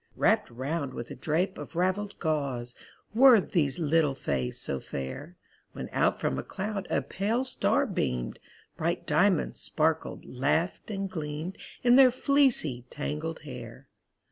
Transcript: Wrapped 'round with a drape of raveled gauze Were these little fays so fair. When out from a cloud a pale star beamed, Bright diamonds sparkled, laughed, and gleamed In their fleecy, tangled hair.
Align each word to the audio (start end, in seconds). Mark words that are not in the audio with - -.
Wrapped 0.15 0.49
'round 0.49 0.95
with 0.95 1.11
a 1.11 1.15
drape 1.15 1.59
of 1.59 1.75
raveled 1.75 2.17
gauze 2.17 2.73
Were 3.13 3.39
these 3.39 3.77
little 3.77 4.15
fays 4.15 4.57
so 4.59 4.79
fair. 4.79 5.37
When 5.73 5.89
out 5.91 6.19
from 6.19 6.39
a 6.39 6.43
cloud 6.43 6.87
a 6.89 7.03
pale 7.03 7.43
star 7.45 7.85
beamed, 7.85 8.39
Bright 8.77 9.05
diamonds 9.05 9.59
sparkled, 9.59 10.25
laughed, 10.25 10.89
and 10.89 11.07
gleamed 11.07 11.59
In 11.83 11.97
their 11.97 12.09
fleecy, 12.09 12.87
tangled 12.89 13.41
hair. 13.43 13.89